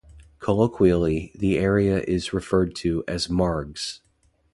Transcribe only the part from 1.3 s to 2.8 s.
the area is referred